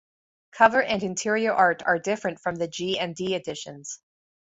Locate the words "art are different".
1.53-2.39